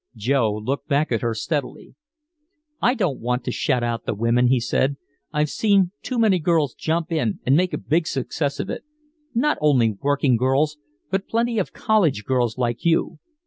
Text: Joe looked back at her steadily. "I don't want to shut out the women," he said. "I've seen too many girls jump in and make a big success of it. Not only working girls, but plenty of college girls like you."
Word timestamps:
Joe 0.15 0.57
looked 0.57 0.87
back 0.87 1.11
at 1.11 1.21
her 1.21 1.35
steadily. 1.35 1.93
"I 2.81 2.95
don't 2.95 3.19
want 3.19 3.43
to 3.43 3.51
shut 3.51 3.83
out 3.83 4.05
the 4.07 4.15
women," 4.15 4.47
he 4.47 4.59
said. 4.59 4.97
"I've 5.31 5.51
seen 5.51 5.91
too 6.01 6.17
many 6.17 6.39
girls 6.39 6.73
jump 6.73 7.11
in 7.11 7.39
and 7.45 7.55
make 7.55 7.71
a 7.71 7.77
big 7.77 8.07
success 8.07 8.59
of 8.59 8.67
it. 8.71 8.83
Not 9.35 9.59
only 9.61 9.99
working 10.01 10.37
girls, 10.37 10.79
but 11.11 11.27
plenty 11.27 11.59
of 11.59 11.71
college 11.71 12.23
girls 12.25 12.57
like 12.57 12.83
you." 12.83 13.19